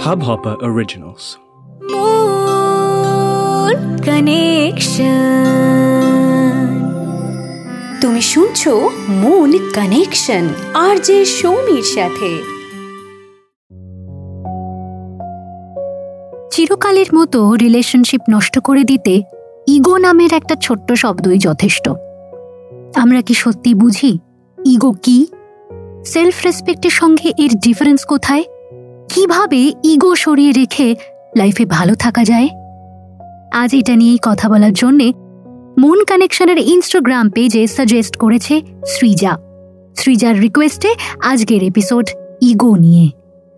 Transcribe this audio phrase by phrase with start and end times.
[0.00, 1.24] Hubhopper Originals.
[1.90, 5.20] Moon Connection.
[8.00, 8.72] তুমি শুনছো
[9.10, 12.30] moon connection আর যে সৌমির সাথে
[16.52, 19.14] চিরকালের মতো রিলেশনশিপ নষ্ট করে দিতে
[19.66, 21.86] ইগো নামের একটা ছোট্ট শব্দই যথেষ্ট
[22.96, 24.12] আমরা কি সত্যি বুঝি
[24.58, 25.18] ইগো কি
[26.04, 28.44] সেলফ রেসপেক্টের সঙ্গে এর ডিফারেন্স কোথায়?
[29.08, 30.94] কীভাবে ইগো সরিয়ে রেখে
[31.36, 32.48] লাইফে ভালো থাকা যায়?
[33.52, 35.12] আজ এটা নিয়েই কথা বলার জন্যে
[35.78, 39.36] মন কানেকশনের ইনস্টাগ্রাম পেজে সাজেস্ট করেছে সৃজা
[39.96, 40.94] সৃজার রিকোয়েস্টে
[41.24, 42.10] আজকের এপিসোড
[42.40, 43.10] ইগো নিয়ে।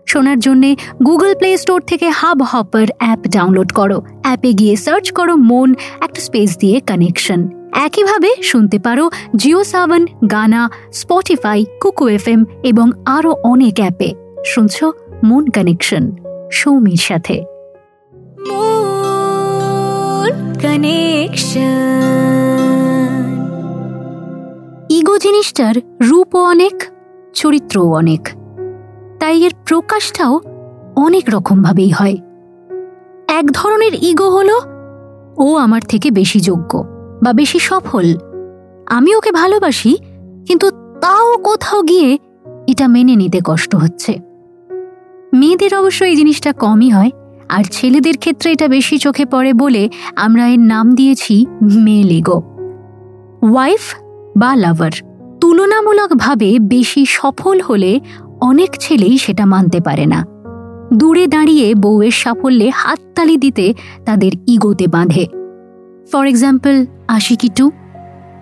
[0.07, 5.37] শোনার জন্যে গুগল প্লে স্টোর থেকে হাব হপার অ্যাপ ডাউনলোড করো। অ্যাপে গিয়ে সার্চ করো
[5.37, 12.29] মন, একটা স্পেস দিয়ে কানেকশন একইভাবে শুনতে পারো জিও সাবন গানা স্পটিফাই কুকু এফ
[12.63, 14.15] এবং আরও অনেক অ্যাপে।
[14.47, 14.85] শুনছ
[15.25, 16.11] মন কানেকশন
[16.53, 17.45] সৌমির সাথে।
[24.89, 26.83] ইগো জিনিসটার রূপও অনেক
[27.35, 28.29] চরিত্রও অনেক।
[29.21, 30.41] তাই এর প্রকাশটাও
[30.97, 32.17] অনেক রকমভাবেই হয়।
[33.29, 34.61] এক ধরনের ইগো হলো
[35.37, 36.92] ও আমার থেকে বেশি যোগ্য।
[37.23, 38.07] বা বেশি সফল।
[38.87, 39.97] আমি ওকে ভালোবাসি,
[40.47, 40.67] কিন্তু
[41.01, 42.19] তাও কোথাও গিয়ে
[42.67, 44.13] এটা মেনে নিতে কষ্ট হচ্ছে।
[45.35, 47.11] মেয়েদের অবশ্য এই জিনিসটা কমই হয়,
[47.49, 51.47] আর ছেলেদের ক্ষেত্রে এটা বেশি চোখে পড়ে বলে আমরা এর নাম দিয়েছি
[51.85, 52.39] মেল ইগো
[53.53, 53.83] ওয়াইফ
[54.37, 54.95] বা লাভার
[55.41, 58.01] তুলনামূলকভাবে বেশি সফল হলে
[58.41, 60.27] অনেক ছেলেই সেটা মানতে পারে না।
[60.95, 65.42] দূরে দাঁড়িয়ে বউয়ের সাফল্যে হাততালি দিতে তাদের ইগোতে বাঁধে।
[66.13, 67.71] ফর এক্সাম্পল আশিকি টু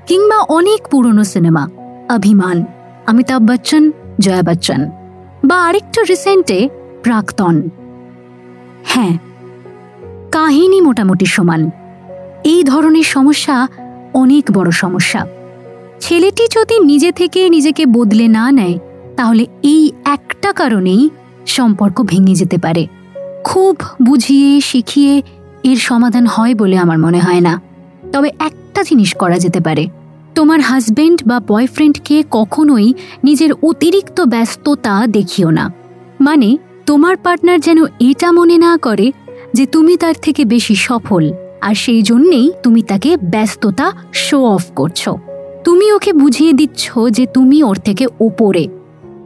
[0.07, 1.69] কিংবা অনেক পুরনো সিনেমা
[2.15, 2.65] অভিমান
[3.07, 4.81] অমিতাভ বচ্চন জয়া বচ্চন
[5.45, 6.69] বা আরেকটু রিসেন্টে
[7.03, 7.69] প্রাক্তন।
[8.85, 9.19] হ্যাঁ
[10.33, 11.71] কাহিনী মোটামুটি সমান।
[12.45, 13.69] এই ধরনের সমস্যা
[14.15, 15.27] অনেক বড় সমস্যা।
[16.01, 18.79] ছেলেটি যদি নিজে থেকে নিজেকে বদলে না নেয়,
[19.17, 21.11] তাহলে এই একটা কারণেই
[21.47, 22.87] সম্পর্ক ভেঙে যেতে পারে।
[23.45, 25.23] খুব বুঝিয়ে, শিখিয়ে
[25.65, 27.61] এর সমাধান হয় বলে আমার মনে হয় না।
[28.13, 29.87] তবে একটা জিনিস করা যেতে পারে।
[30.35, 32.95] তোমার হাজবেন্ড বা বয়ফ্রেন্ডকে কখনোই
[33.25, 35.73] নিজের অতিরিক্ত ব্যস্ততা দেখিও না।
[36.21, 39.13] মানে তোমার পার্টনার যেন এটা মনে না করে
[39.55, 45.09] যে তুমি তার থেকে বেশি সফল, আর সেই জন্যেই তুমি তাকে ব্যস্ততা শো অফ করছ।
[45.65, 48.69] তুমি ওকে বুঝিয়ে দিচ্ছ যে তুমি ওর থেকে ওপরে।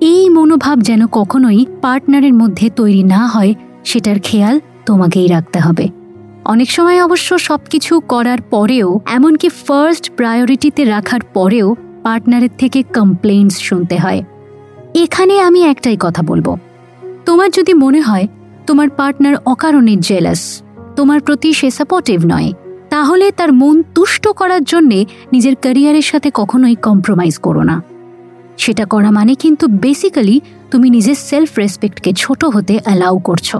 [0.00, 6.03] এই মনোভাব যেন কখনোই পার্টনারের মধ্যে তৈরি না হয়, সেটার খেয়াল তোমাকেই রাখতে হবে।
[6.44, 13.60] অনেক সময় অবশ্য সব কিছু করার পরেও, এমনকি ফার্স্ট প্রায়োরিটিতে রাখার পরেও পার্টনারের থেকে কমপ্লেন্টস
[13.60, 14.24] শুনতে হয়।
[14.94, 16.58] এখানে আমি একটাই কথা বলব।
[17.24, 18.26] তোমার যদি মনে হয়
[18.66, 20.62] তোমার পার্টনার অকারণে জেলাস
[20.96, 22.52] তোমার প্রতি সে সাপোর্টিভ নয়,
[22.90, 27.82] তাহলে তার মন তুষ্ট করার জন্যে নিজের ক্যারিয়ারের সাথে কখনোই কম্প্রোমাইজ করো না।
[28.58, 30.40] সেটা করা মানে কিন্তু বেসিক্যালি
[30.70, 33.56] তুমি নিজের সেলফ রেসপেক্টকে ছোট হতে অ্যালাউ করছ।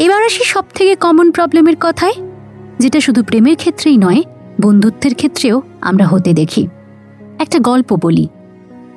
[0.00, 2.12] এবার আসি সব থেকে কমন প্রবলেমের কথায়,
[2.78, 4.22] যেটা শুধু প্রেমের ক্ষেত্রেই নয়,
[4.60, 6.68] বন্ধুত্বের ক্ষেত্রেও আমরা হতে দেখি।
[7.38, 8.28] একটা গল্প বলি।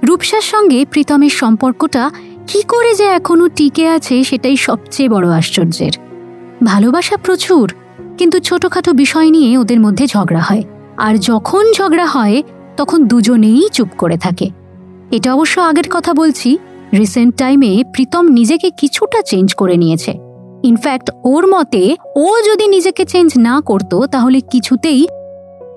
[0.03, 2.12] রূপসার সঙ্গে প্রীতমের সম্পর্কটা
[2.47, 5.92] কি করে যে এখনও টিকে আছে সেটাই সবচেয়ে বড় আশ্চর্যের।
[6.66, 7.74] ভালোবাসা প্রচুর,
[8.18, 10.63] কিন্তু ছোটখাটো বিষয় নিয়ে ওদের মধ্যে ঝগড়া হয়।
[10.97, 12.44] আর যখন ঝগড়া হয়,
[12.78, 14.50] তখন দুজনেই চুপ করে থাকে।
[15.12, 16.58] এটা অবশ্য আগের কথা বলছি
[16.94, 20.33] রিসেন্ট টাইমে প্রীতম নিজেকে কিছুটা চেঞ্জ করে নিয়েছে।
[20.63, 25.07] ইনফ্যাক্ট ওর মতে, ও যদি নিজেকে চেঞ্জ না করত, তাহলে কিছুতেই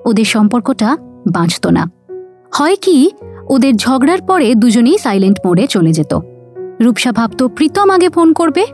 [0.05, 0.97] ওদের সম্পর্কটা
[1.33, 1.91] বাঁচত না।
[2.55, 3.11] হয় কি,
[3.49, 6.19] ওদের ঝগড়ার পরে দুজনেই সাইলেন্ট মোডে চলে যেত।
[6.81, 8.67] রূপসা ভাবত প্রীতম আগে ফোন করবে,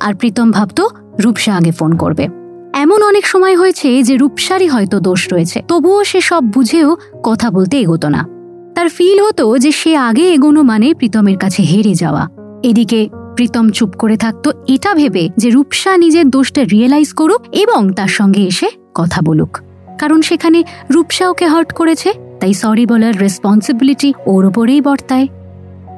[0.00, 0.80] আর প্রীতম ভাবত
[1.20, 2.28] রূপসা আগে ফোন করবে।
[2.72, 7.80] এমন অনেক সময় হয়েছে যে রূপসারই হয়তো দোষ রয়েছে। তবুও সে সব বুঝেও কথা বলতে
[7.80, 8.26] এগোতো না।
[8.74, 12.28] তার ফিল হতো যে সে আগে এগোনো মানে প্রীতমের কাছে হেরে যাওয়া।
[12.62, 18.08] এদিকে প্রীতম চুপ করে থাকতো। এটা ভেবে যে রূপসা নিজের দোষটা রিয়েলাইজ করুক এবং তার
[18.08, 19.58] সঙ্গে এসে কথা বলুক।
[19.98, 25.26] কারণ সেখানে রূপসা ওকে হার্ট করেছে, তাই সরি বলার রেসপন্সিবিলিটি ওর ওপরেই বর্তায়।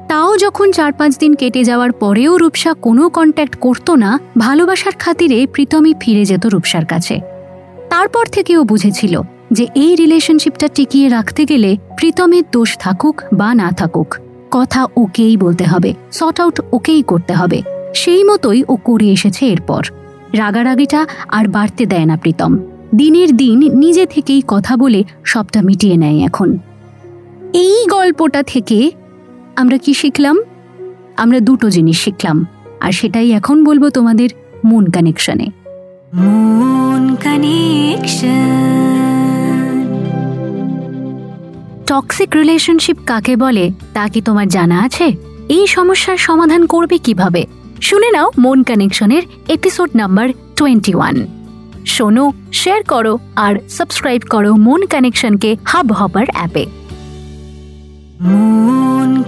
[0.07, 5.47] তাও যখন চার পাঁচ দিন কেটে যাওয়ার পরেও রূপসা কোনো কন্ট্যাক্ট করতো না, ভালোবাসার খাতিরে
[5.47, 7.19] প্রীতমই ফিরে যেত রূপসার কাছে।
[7.89, 9.21] তারপর থেকে ও বুঝেছিল
[9.51, 14.15] যে এই রিলেশনশিপটা টিকিয়ে রাখতে গেলে প্রীতমের দোষ থাকুক বা না থাকুক।
[14.51, 17.61] কথা ওকেই বলতে হবে সর্ট আউট ওকেই করতে হবে।
[17.95, 19.83] সেই মতোই ও করে এসেছে এরপর।
[20.33, 22.57] রাগারাগিটা আর বাড়তে দেয় না প্রীতম।
[22.95, 26.57] দিনের দিন নিজে থেকেই কথা বলে সবটা মিটিয়ে নেয় এখন।
[27.53, 28.91] এই গল্পটা থেকে
[29.55, 30.37] আমরা কি শিখলাম?
[31.17, 32.45] আমরা দুটো জিনিস শিখলাম,
[32.81, 34.29] আর সেটাই এখন বলব তোমাদের
[34.65, 35.47] মন কানেকশনে।
[36.13, 39.20] মন কানেকশন।
[41.91, 45.13] টক্সিক রিলেশনশিপ কাকে বলে, তা কি তোমার জানা আছে?
[45.49, 47.45] এই সমস্যার সমাধান করবে কীভাবে?
[47.81, 51.27] শুনে নাও মন connection episode number twenty one
[51.85, 56.65] শোনো শেয়ার করো আর সাবস্ক্রাইব করো মন কানেকশনকে হাব হপার অ্যাপে
[58.21, 59.23] মন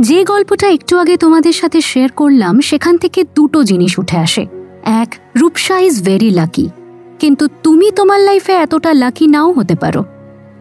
[0.00, 4.46] যে গল্পটা একটু আগে তোমাদের সাথে শেয়ার করলাম, সেখান থেকে দুটো জিনিস উঠে আসে।
[4.84, 6.70] এক রূপসা ইজ ভেরি লাকি
[7.22, 10.02] কিন্তু তুমি তোমার লাইফে এতটা লাকি নাও হতে পারো।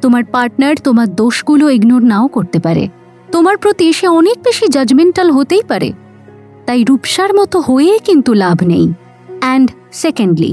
[0.01, 2.83] তোমার পার্টনার তোমার দোষগুলো ইগনোর নাও করতে পারে।
[3.31, 5.89] তোমার প্রতি সে অনেক বেশি জাজমেন্টাল হতেই পারে।
[6.65, 8.85] তাই রূপসার মতো হয়ে কিন্তু লাভ নেই।
[9.41, 10.51] অ্যান্ড সেকেন্ডলি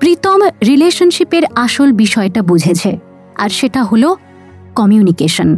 [0.00, 2.90] প্রীতম রিলেশনশিপের আসল বিষয়টা বুঝেছে,
[3.36, 4.08] আর সেটা হলো
[4.74, 5.48] কমিউনিকেশন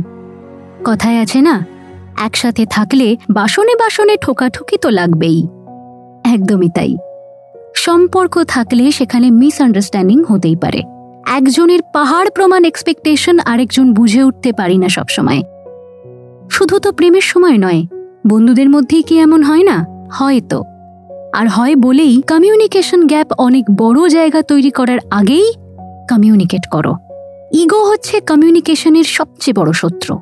[0.84, 1.54] কথায় আছে না,
[2.16, 5.38] একসাথে থাকলে বাসনে বাসনে ঠোকাঠুকি তো লাগবেই।
[6.34, 6.92] একদমই তাই।
[7.76, 10.82] সম্পর্ক থাকলে সেখানে মিসআন্ডারস্ট্যান্ডিং হতেই পারে।
[11.26, 15.42] একজনের পাহাড় প্রমাণ এক্সপেকটেশন আরেকজন বুঝে উঠতে পারি না সবসময়।
[16.50, 17.86] শুধু তো প্রেমের সময় নয়,
[18.26, 19.86] বন্ধুদের মধ্যেই কি এমন হয় না?
[20.12, 20.62] হয়তো
[21.34, 25.52] আর হয় বলেই কমিউনিকেশন গ্যাপ অনেক বড় জায়গা তৈরি করার আগেই
[26.10, 26.94] কমিউনিকেট করো।
[27.52, 30.18] ইগো হচ্ছে কমিউনিকেশনের সবচেয়ে বড় শত্রু।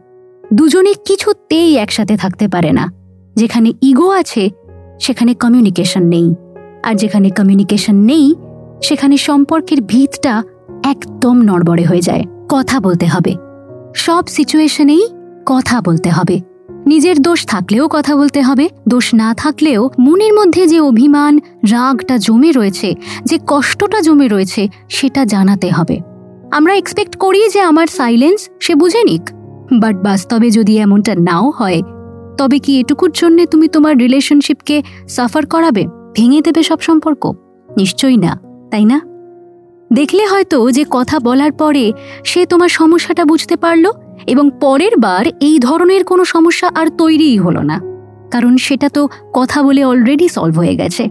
[0.54, 2.92] দুজনে কিছুতেই একসাথে থাকতে পারে না।
[3.36, 4.50] যেখানে ইগো আছে,
[5.00, 6.34] সেখানে কমিউনিকেশন নেই।
[6.88, 8.34] আর যেখানে কমিউনিকেশন নেই,
[8.82, 10.42] সেখানে সম্পর্কের ভিতটা
[10.84, 13.32] একদম নড়বড়ে হয়ে যায়। কথা বলতে হবে।
[13.94, 15.04] সব সিচুয়েশনেই
[15.46, 16.40] কথা বলতে হবে।
[16.86, 21.38] নিজের দোষ থাকলেও কথা বলতে হবে, দোষ না থাকলেও মনের মধ্যে যে অভিমান,
[21.70, 22.94] রাগটা জমে রয়েছে,
[23.24, 26.00] যে কষ্টটা জমে রয়েছে, সেটা জানাতে হবে।
[26.50, 29.24] আমরা এক্সপেক্ট করি যে আমার সাইলেন্স সে বুঝে নিক।
[29.80, 31.82] বাট বাস্তবে যদি এমনটা নাও হয়,
[32.38, 35.97] তবে কি এটুকুর জন্যে তুমি তোমার রিলেশনশিপকে সাফার করাবে?
[36.18, 37.22] ভেঙে দেবে সব সম্পর্ক?
[37.68, 38.32] নিশ্চয়ই না,
[38.70, 38.98] তাই না?
[39.90, 41.84] দেখলে হয়তো যে কথা বলার পরে
[42.24, 43.84] সে তোমার সমস্যাটা বুঝতে পারল
[44.26, 47.76] এবং পরের বার এই ধরনের কোনো সমস্যা আর তৈরিই হলো না।
[48.30, 51.04] কারণ সেটা তো কথা বলে অলরেডি সলভ হয়ে গেছে।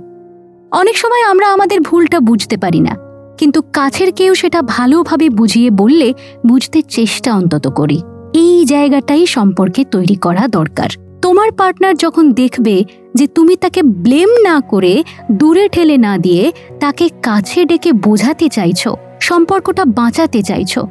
[0.72, 2.94] অনেক সময় আমরা আমাদের ভুলটা বুঝতে পারি না,
[3.38, 6.08] কিন্তু কাছের কেউ সেটা ভালোভাবে বুঝিয়ে বললে
[6.48, 8.00] বুঝতে চেষ্টা অন্তত করি।
[8.44, 10.90] এই জায়গাটাই সম্পর্কে তৈরি করা দরকার।
[11.22, 12.76] তোমার পার্টনার যখন দেখবে
[13.18, 14.94] যে তুমি তাকে ব্লেম না করে
[15.40, 16.44] দূরে ঠেলে না দিয়ে
[16.80, 20.82] তাকে কাছে ডেকে বোঝাতে চাইছো, সম্পর্কটা বাঁচাতে চাইছো,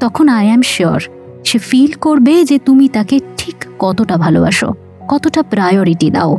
[0.00, 1.00] তখন আই অ্যাম শিওর
[1.44, 4.68] সে ফিল করবে যে তুমি তাকে ঠিক কতটা ভালোবাসো,
[5.08, 6.32] কতটা প্রায়োরিটি দাও।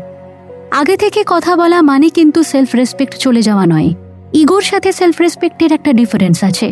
[0.71, 3.89] আগে থেকে কথা বলা মানে কিন্তু সেলফ রেসপেক্ট চলে যাওয়া নয়।
[4.33, 6.67] ইগোর সাথে সেলফ রেসপেক্টের একটা ডিফারেন্স আছে।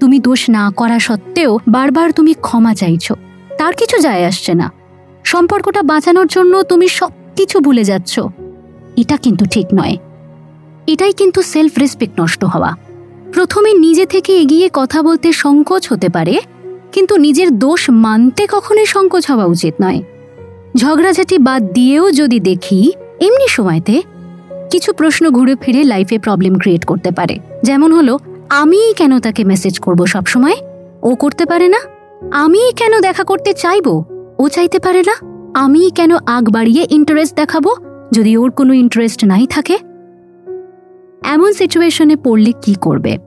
[0.00, 3.14] তুমি দোষ না করা সত্ত্বেও বারবার তুমি ক্ষমা চাইছো।
[3.58, 4.66] তার কিছু যায় আসছে না।
[5.24, 8.18] সম্পর্কটা বাঁচানোর জন্য তুমি সব কিছু ভুলে যাচ্ছ।
[8.96, 9.96] এটা কিন্তু ঠিক নয়।
[10.86, 12.76] এটাই কিন্তু সেলফ রেসপেক্ট নষ্ট হওয়া।
[13.32, 16.40] প্রথমে নিজে থেকে এগিয়ে কথা বলতে সংকোচ হতে পারে,
[16.92, 20.02] কিন্তু নিজের দোষ মানতে কখনোই সংকোচ হওয়া উচিত নয়।
[20.76, 24.02] ঝগড়াঝাটি বাদ দিয়েও যদি দেখি, এমনি সময়তে
[24.70, 28.18] কিছু প্রশ্ন ঘুরে ফিরে লাইফে প্রবলেম ক্রিয়েট করতে পারে। যেমন হলো,
[28.48, 30.56] আমি কেন তাকে মেসেজ করব সবসময়?
[31.02, 31.80] ও করতে পারে না?
[32.32, 33.86] আমি কেন দেখা করতে চাইব?
[34.38, 35.35] ও চাইতে পারে না?
[35.56, 37.74] আমি কেন আগ বাড়িয়ে ইন্টারেস্ট দেখাবো?
[38.12, 39.78] যদি ওর কোনো ইন্টারেস্ট নাই থাকে?
[41.24, 43.18] এমন সিচুয়েশনে পড়লে কি করবে?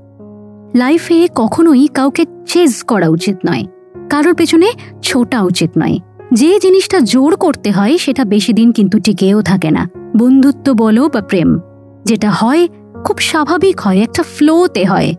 [0.75, 3.65] লাইফে কখনোই কাউকে চেজ করা উচিত নয়।
[4.09, 4.71] কারোর পেছনে
[5.01, 5.97] ছোটা উচিত নয়।
[6.33, 11.21] যে জিনিসটা জোর করতে হয়, সেটা বেশি দিন কিন্তু টিকেও থাকে না। বন্ধুত্ব বলো বা
[11.21, 11.59] প্রেম,
[12.05, 12.67] যেটা হয়,
[13.03, 15.13] খুব স্বাভাবিক হয়, একটা ফ্লোতে হয়।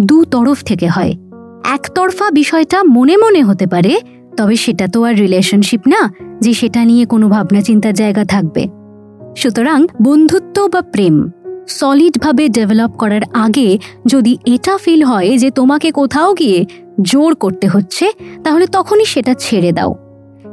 [0.00, 1.14] দু তরফ থেকে হয়।
[1.64, 4.00] একতরফা বিষয়টা মনে মনে হতে পারে
[4.36, 8.66] তবে সেটা তো আর রিলেশনশিপ না, যে সেটা নিয়ে কোনো ভাবনা চিন্তার জায়গা থাকবে।
[9.36, 11.30] সুতরাং বন্ধুত্ব বা প্রেম
[11.68, 16.66] সলিডভাবে ডেভেলপ করার আগে যদি এটা ফিল হয় যে তোমাকে কোথাও গিয়ে
[17.02, 18.10] জোর করতে হচ্ছে,
[18.44, 19.94] তাহলে তখনই সেটা ছেড়ে দাও।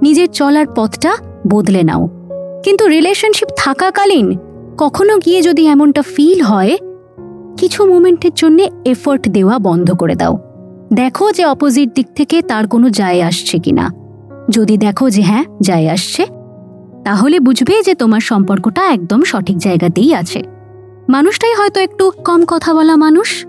[0.02, 2.10] নিজের চলার পথটা বদলে নাও।
[2.64, 4.38] কিন্তু রিলেশনশিপ থাকাকালীন
[4.78, 6.78] কখনো গিয়ে যদি এমনটা ফিল হয়,
[7.58, 10.51] কিছু মোমেন্টের জন্য এফোর্ট দেওয়া বন্ধ করে দাও।
[10.94, 13.90] দেখো যে অপোজিট দিক থেকে তার কোনো যায় আসছে কিনা।
[14.50, 16.26] যদি দেখো যে হ্যাঁ যায় আসছে,
[17.04, 20.44] তাহলে বুঝবে যে তোমার সম্পর্কটা একদম সঠিক জায়গাতেই আছে।
[21.10, 23.46] মানুষটাই হয়তো একটু কম কথা বলা মানুষ।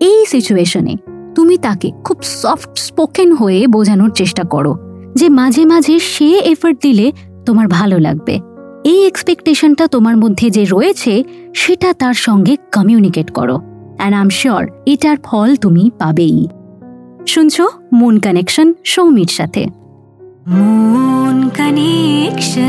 [0.00, 0.96] এই সিচুয়েশনে
[1.34, 4.76] তুমি তাকে খুব সফট স্পোকেন হয়ে বোঝানোর চেষ্টা করো
[5.14, 7.12] যে মাঝে মাঝে সে এফর্ট দিলে
[7.46, 8.40] তোমার ভালো লাগবে।
[8.84, 13.56] এই এক্সপেকটেশনটা তোমার মধ্যে যে রয়েছে, সেটা তার সঙ্গে কমিউনিকেট করো।
[13.96, 16.48] অ্যান্ড আম শিওর এটার ফল তুমি পাবেই।
[17.30, 19.66] শুনছো মুন কানেকশন সৌমির সাথে।
[20.48, 22.60] মুন কানেকশন।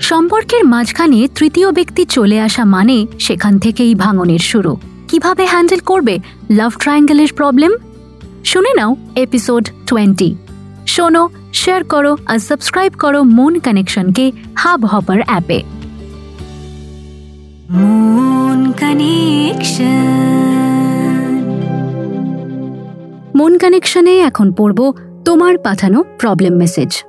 [0.00, 4.76] সম্পর্কের মাঝখানে তৃতীয় ব্যক্তি চলে আসা মানে সেখান থেকেই ভাঙনের শুরু।
[5.08, 6.18] কীভাবে হ্যান্ডেল করবে
[6.50, 7.72] লাভ ট্রায়াঙ্গেলের প্রবলেম?
[8.44, 10.34] শুনে নাও এপিসোড টোয়েন্টি।
[10.86, 15.62] শোনো শেয়ার করো আর সাবস্ক্রাইব করো মুন কানেকশনকে হাব হপার অ্যাপে।
[17.70, 20.49] মন কানেকশন।
[23.40, 24.92] মন কানেকশনে এখন পড়ব
[25.24, 27.04] তোমার পাঠানো প্রবলেম মেসেজ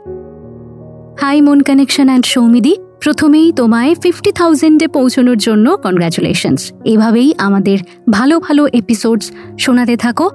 [1.22, 7.78] হাই মন কানেকশন অ্যান্ড সৌমিদি। প্রথমেই তোমায় ফিফটি থাউজেন্ডে পৌঁছানোর জন্য কনগ্রাচুলেশনস এভাবেই আমাদের
[8.10, 10.30] ভালো ভালো এপিসোডস শোনাতে থাকো।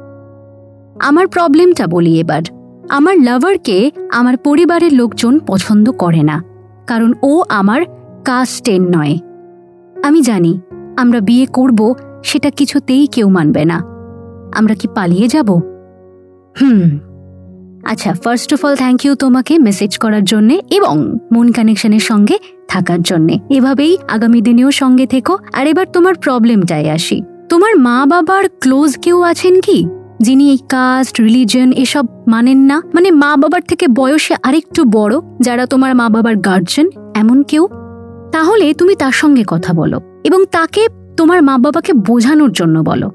[1.00, 2.42] আমার প্রবলেমটা বলি এবার।
[2.88, 6.44] আমার লাভারকে আমার পরিবারের লোকজন পছন্দ করে না।
[6.86, 7.82] কারণ ও আমার
[8.24, 9.18] কাস্টেন নয়।
[10.02, 10.60] আমি জানি,
[10.96, 13.82] আমরা বিয়ে করব, সেটা কিছুতেই কেউ মানবে না।
[14.54, 15.75] আমরা কি পালিয়ে যাব?
[16.60, 16.98] হুম।
[17.84, 23.02] আচ্ছা first of all thank you তোমাকে মেসেজ করার জন্য এবং মন কানেকশনের সঙ্গে থাকার
[23.02, 28.98] জন্য। এভাবেই আগামী দিনেও সঙ্গে থেকো। আর এবার তোমার প্রবলেমটায় আসি। তোমার মা বাবার ক্লোজ
[28.98, 29.86] কেউ আছেন কি?
[30.20, 32.82] যিনি এই কাস্ট রিলিজন এসব মানেন না?
[32.94, 37.68] মানে মা বাবার থেকে বয়সে আরেকটু বড়, যারা তোমার মা বাবার গার্জেন এমন কেউ?
[38.32, 43.10] তাহলে তুমি তার সঙ্গে কথা বলো এবং তাকে তোমার মা বাবাকে বোঝানোর জন্য বলো।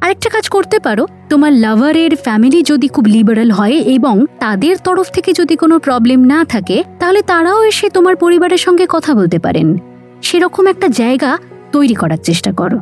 [0.00, 5.32] আরেকটা কাজ করতে পারো। তোমার লাভারের ফ্যামিলি যদি খুব লিবারাল হয় এবং তাদের তরফ থেকে
[5.32, 9.78] যদি কোনো প্রবলেম না থাকে, তাহলে তারাও এসে তোমার পরিবারের সঙ্গে কথা বলতে পারেন।
[10.22, 11.38] সেরকম একটা জায়গা
[11.72, 12.78] তৈরি করার চেষ্টা করো।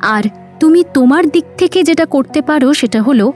[0.00, 0.22] আর
[0.60, 3.32] তুমি তোমার দিক থেকে যেটা করতে পারো সেটা হলো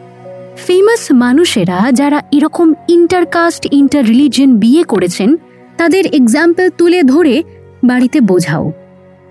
[0.56, 5.36] ফেমাস মানুষেরা যারা এরকম ইন্টারকাস্ট ইন্টার রিলিজিয়ন বিয়ে করেছেন,
[5.76, 7.42] তাদের এক্সাম্পল তুলে ধরে
[7.84, 8.72] বাড়িতে বোঝাও।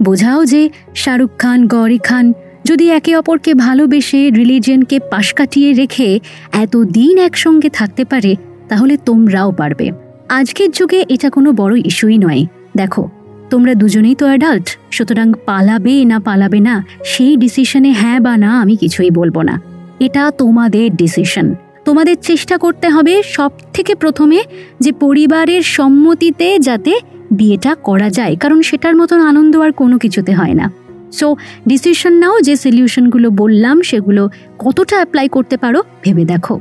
[0.04, 2.34] বোঝাও যে শাহরুখ খান, গৌরী খান
[2.66, 6.20] যদি একে অপরকে ভালোবেসে রিলিজিয়নকে পাশ কাটিয়ে রেখে
[6.64, 8.36] এত দিন একসঙ্গে থাকতে পারে,
[8.70, 9.88] তাহলে তোমরাও পারবে।
[10.30, 12.46] আজকের যুগে এটা কোনো বড় ইস্যুই নয়।
[12.78, 13.10] দেখো,
[13.50, 18.76] তোমরা দুজনেই তো অ্যাডাল্ট সুতরাং পালাবে না পালাবে না, সেই ডিসিশনে হ্যাঁ বা না আমি
[18.76, 19.56] কিছুই বলব না।
[20.00, 21.48] এটা তোমাদের ডিসিশন
[21.86, 24.40] তোমাদের চেষ্টা করতে হবে সব থেকে প্রথমে
[24.80, 26.94] যে পরিবারের সম্মতিতে যাতে
[27.32, 30.66] বিয়েটা করা যায়, কারণ সেটার মতন আনন্দ আর কোনো কিছুতে হয় না।
[31.14, 31.28] সো
[31.68, 34.24] ডিসিশন নাও যে সলিউশনগুলো বললাম, সেগুলো
[34.60, 36.56] কতটা অ্যাপ্লাই করতে পারো ভেবে দেখো।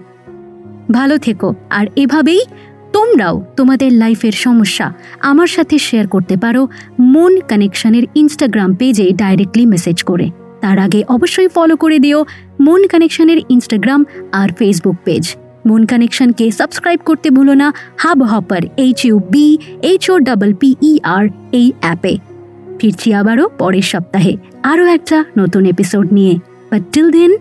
[0.92, 2.42] ভালো থেকো, আর এভাবেই
[2.92, 4.86] তোমরাও তোমাদের লাইফের সমস্যা
[5.20, 6.62] আমার সাথে শেয়ার করতে পারো
[7.14, 10.26] মন কানেকশনের ইনস্টাগ্রাম পেজে ডাইরেক্টলি মেসেজ করে।
[10.60, 12.18] তার আগে অবশ্যই ফলো করে দিও
[12.60, 14.00] মন কানেকশনের ইনস্টাগ্রাম
[14.32, 15.24] আর ফেসবুক পেজ
[15.66, 19.46] মন কানেকশনকে সাবস্ক্রাইব করতে ভুলো না hub hopper H U B
[19.82, 22.14] H O double P E R এই অ্যাপে
[22.81, 24.33] ফিরছি আবারও পরের সপ্তাহে
[24.63, 26.33] আরও একটা নতুন এপিসোড নিয়ে
[26.71, 27.31] বাট টিল দেন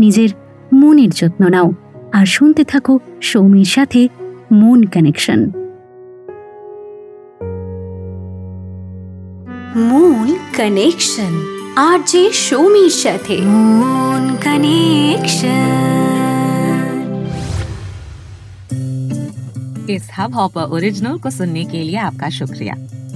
[0.00, 0.30] নিজের
[0.72, 1.68] মনের যত্ন নাও
[2.12, 4.00] আর শুনতে থাকো সৌমির সাথে
[4.52, 5.40] মন কানেকশন
[9.88, 11.32] মন কানেকশন
[11.78, 13.36] আর যে সৌমির সাথে
[13.80, 15.92] মন কানেকশন
[19.88, 22.74] इस हब हॉपर ओरिजिनल को सुनने के लिए आपका शुक्रिया